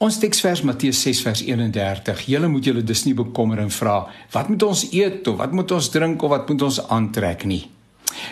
Ons 0.00 0.16
teksvers 0.16 0.62
Matteus 0.64 0.96
6 1.04 1.18
vers 1.26 1.40
31. 1.44 2.22
Julle 2.32 2.48
moet 2.48 2.64
julle 2.64 2.80
dus 2.80 3.02
nie 3.04 3.12
bekommer 3.12 3.58
en 3.60 3.68
vra 3.68 3.98
wat 4.32 4.48
moet 4.48 4.62
ons 4.64 4.86
eet 4.96 5.26
of 5.28 5.36
wat 5.36 5.52
moet 5.52 5.74
ons 5.76 5.90
drink 5.92 6.22
of 6.24 6.32
wat 6.32 6.48
moet 6.48 6.62
ons 6.64 6.78
aantrek 6.96 7.44
nie. 7.44 7.66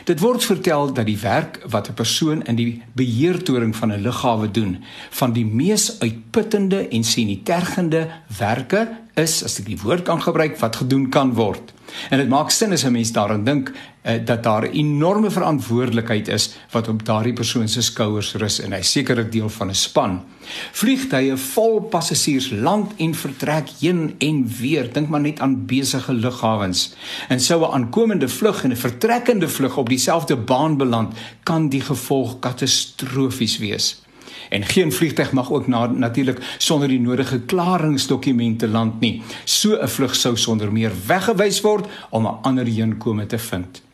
Dit 0.08 0.22
word 0.24 0.46
vertel 0.48 0.88
dat 0.96 1.04
die 1.04 1.18
werk 1.20 1.58
wat 1.68 1.90
'n 1.90 1.98
persoon 2.00 2.40
in 2.48 2.56
die 2.56 2.82
beheertoring 2.96 3.76
van 3.76 3.92
'n 3.92 4.00
lughawe 4.00 4.48
doen, 4.50 4.78
van 5.10 5.32
die 5.32 5.44
mees 5.44 6.00
uitputtende 6.00 6.88
en 6.88 7.04
sinitergende 7.04 8.08
werke 8.38 8.88
is, 9.14 9.44
as 9.44 9.58
ek 9.60 9.66
die 9.66 9.82
woord 9.82 10.02
kan 10.02 10.22
gebruik, 10.22 10.56
wat 10.58 10.76
gedoen 10.76 11.10
kan 11.10 11.34
word. 11.34 11.72
En 12.10 12.18
dit 12.18 12.28
maak 12.28 12.50
sin 12.50 12.72
as 12.72 12.84
'n 12.84 12.92
mens 12.92 13.12
daaraan 13.12 13.44
dink 13.44 13.72
uh, 13.72 14.12
dat 14.24 14.42
daar 14.42 14.62
'n 14.62 14.72
enorme 14.72 15.30
verantwoordelikheid 15.30 16.28
is 16.28 16.54
wat 16.70 16.88
op 16.88 17.04
daardie 17.04 17.32
persoon 17.32 17.68
se 17.68 17.82
skouers 17.82 18.34
rus 18.34 18.60
en 18.60 18.72
hy 18.72 18.82
sekerlik 18.82 19.32
deel 19.32 19.48
van 19.48 19.68
'n 19.68 19.74
span. 19.74 20.24
Vliegtye 20.72 21.36
vol 21.36 21.80
passasiers 21.80 22.50
land 22.50 22.92
en 22.96 23.14
vertrek 23.14 23.68
heen 23.80 24.14
en 24.18 24.48
weer. 24.60 24.92
Dink 24.92 25.08
maar 25.08 25.20
net 25.20 25.40
aan 25.40 25.66
besige 25.66 26.12
lughawens. 26.12 26.94
En 27.28 27.40
sou 27.40 27.62
'n 27.62 27.72
aankomende 27.72 28.28
vlug 28.28 28.64
en 28.64 28.70
'n 28.70 28.76
vertrekkende 28.76 29.48
vlug 29.48 29.76
op 29.76 29.88
dieselfde 29.88 30.36
baan 30.36 30.76
beland, 30.76 31.14
kan 31.42 31.68
die 31.68 31.80
gevolg 31.80 32.38
katastrofies 32.38 33.58
wees 33.58 34.06
en 34.50 34.64
geen 34.64 34.92
vliegtyg 34.92 35.32
mag 35.32 35.52
ook 35.52 35.66
na, 35.66 35.86
natuurlik 35.86 36.38
sonder 36.58 36.88
die 36.88 37.00
nodige 37.00 37.40
klaringsdokumente 37.40 38.68
land 38.68 39.00
nie. 39.00 39.22
So 39.44 39.76
'n 39.80 39.88
vlug 39.88 40.14
sou 40.14 40.36
sonder 40.36 40.72
meer 40.72 40.92
weggewys 41.06 41.60
word 41.60 41.86
om 42.10 42.26
'n 42.26 42.38
ander 42.42 42.66
heenkome 42.66 43.26
te 43.26 43.38
vind. 43.38 43.87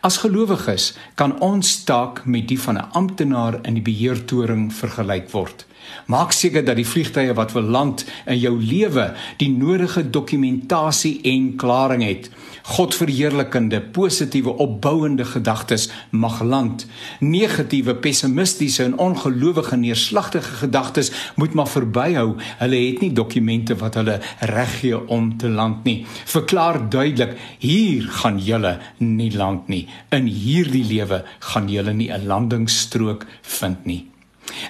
As 0.00 0.20
gelowiges 0.22 0.94
kan 1.14 1.40
ons 1.40 1.84
taak 1.84 2.24
met 2.24 2.48
die 2.48 2.60
van 2.60 2.76
'n 2.78 2.88
amptenaar 2.92 3.58
in 3.62 3.74
die 3.74 3.82
beheertoring 3.82 4.72
vergelyk 4.72 5.30
word. 5.30 5.66
Maak 6.06 6.32
seker 6.32 6.64
dat 6.64 6.76
die 6.76 6.86
vliegtye 6.86 7.34
wat 7.34 7.52
wil 7.52 7.62
land 7.62 8.04
in 8.26 8.38
jou 8.38 8.54
lewe 8.62 9.10
die 9.38 9.50
nodige 9.50 10.10
dokumentasie 10.10 11.20
en 11.22 11.56
klaring 11.56 12.02
het. 12.02 12.30
Godverheerlikende, 12.70 13.80
positiewe, 13.80 14.52
opbouende 14.62 15.24
gedagtes 15.24 15.88
mag 16.10 16.42
land. 16.42 16.86
Negatiewe, 17.18 17.94
pessimistiese 17.94 18.84
en 18.84 18.98
ongelowige 18.98 19.76
neerslagtige 19.76 20.60
gedagtes 20.64 21.10
moet 21.36 21.54
maar 21.54 21.68
verbyhou. 21.68 22.36
Hulle 22.58 22.82
het 22.86 23.00
nie 23.00 23.12
dokumente 23.12 23.76
wat 23.80 23.94
hulle 23.94 24.20
reg 24.52 24.78
gee 24.80 25.00
om 25.08 25.32
te 25.38 25.48
land 25.48 25.84
nie. 25.84 26.06
Verklaar 26.24 26.82
duidelik, 26.90 27.36
hier 27.58 28.06
gaan 28.20 28.38
julle 28.38 28.78
nie 28.98 29.32
land 29.36 29.59
nie. 29.68 29.88
In 30.10 30.26
hierdie 30.26 30.84
lewe 30.84 31.24
gaan 31.38 31.68
julle 31.68 31.92
nie 31.92 32.10
'n 32.12 32.26
landingsstrook 32.26 33.26
vind 33.42 33.84
nie. 33.84 34.10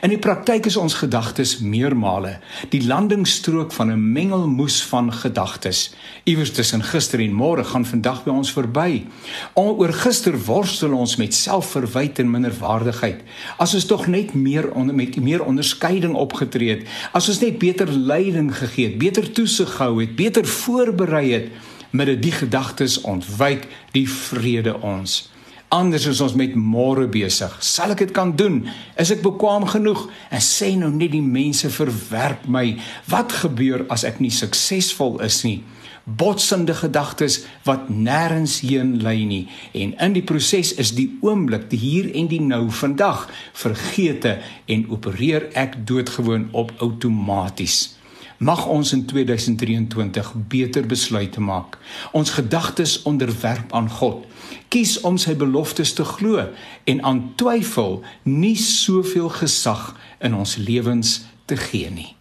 In 0.01 0.13
die 0.13 0.21
praktyk 0.21 0.67
is 0.69 0.77
ons 0.81 0.99
gedagtes 1.01 1.59
meermale 1.65 2.37
die 2.73 2.83
landingsstrook 2.87 3.73
van 3.73 3.91
'n 3.93 4.13
mengelmoes 4.13 4.83
van 4.83 5.13
gedagtes. 5.13 5.95
Iewers 6.25 6.53
tussen 6.53 6.83
gister 6.83 7.21
en 7.21 7.33
môre 7.33 7.65
gaan 7.65 7.87
vandag 7.87 8.25
by 8.25 8.31
ons 8.31 8.53
verby. 8.53 9.07
Oor 9.55 9.93
gister 9.93 10.45
worstel 10.45 10.93
ons 10.93 11.17
met 11.17 11.35
selfverwyte 11.35 12.23
en 12.23 12.31
minderwaardigheid. 12.31 13.21
As 13.59 13.75
ons 13.75 13.85
tog 13.85 14.07
net 14.07 14.35
meer 14.35 14.71
onder 14.73 14.95
met 14.95 15.21
meer 15.21 15.45
onderskeiding 15.45 16.15
opgetree 16.15 16.71
het, 16.71 16.89
as 17.13 17.29
ons 17.29 17.41
net 17.41 17.59
beter 17.59 17.89
leiding 17.93 18.57
gegee 18.57 18.89
het, 18.89 18.99
beter 18.99 19.33
toesig 19.33 19.75
gehou 19.75 20.01
het, 20.01 20.17
beter 20.17 20.47
voorberei 20.47 21.33
het, 21.33 21.49
met 21.91 22.23
die 22.23 22.33
gedagtes 22.33 23.01
ontwyk 23.01 23.67
die 23.93 24.09
vrede 24.09 24.77
ons. 24.81 25.31
Anders 25.71 26.07
is 26.11 26.21
ons 26.21 26.35
met 26.35 26.57
môre 26.59 27.07
besig. 27.07 27.53
Sal 27.63 27.93
ek 27.95 28.01
dit 28.03 28.15
kan 28.15 28.33
doen? 28.35 28.65
Is 28.99 29.13
ek 29.15 29.21
bekwam 29.23 29.69
genoeg? 29.71 30.09
En 30.35 30.43
sê 30.43 30.73
nou 30.75 30.91
net 30.91 31.13
die 31.15 31.23
mense 31.23 31.71
verwerp 31.71 32.49
my. 32.51 32.73
Wat 33.07 33.37
gebeur 33.45 33.85
as 33.95 34.03
ek 34.09 34.19
nie 34.19 34.33
suksesvol 34.35 35.21
is 35.23 35.45
nie? 35.47 35.61
Botsende 36.11 36.75
gedagtes 36.75 37.45
wat 37.69 37.87
nêrens 37.87 38.59
heen 38.67 38.97
lei 39.05 39.23
nie. 39.31 39.45
En 39.71 39.95
in 39.95 40.19
die 40.19 40.25
proses 40.27 40.73
is 40.75 40.91
die 40.99 41.07
oomblik, 41.23 41.69
die 41.71 41.79
hier 41.79 42.11
en 42.19 42.27
die 42.33 42.43
nou 42.43 42.65
vandag 42.75 43.29
vergeete 43.55 44.41
en 44.67 44.89
opereer 44.91 45.53
ek 45.55 45.79
doodgewoon 45.87 46.49
op 46.51 46.75
outomaties. 46.83 48.00
Mag 48.41 48.67
ons 48.67 48.93
in 48.93 49.05
2023 49.05 50.33
beter 50.49 50.87
besluite 50.87 51.41
maak. 51.41 51.77
Ons 52.13 52.31
gedagtes 52.31 53.03
onderwerp 53.03 53.73
aan 53.73 53.91
God. 53.91 54.25
Kies 54.73 55.01
om 55.01 55.19
sy 55.21 55.35
beloftes 55.37 55.93
te 55.93 56.07
glo 56.09 56.47
en 56.85 57.03
aan 57.05 57.21
twyfel 57.37 58.01
nie 58.25 58.57
soveel 58.57 59.29
gesag 59.29 59.93
in 60.25 60.35
ons 60.35 60.57
lewens 60.57 61.21
te 61.45 61.61
gee 61.69 61.93
nie. 61.93 62.15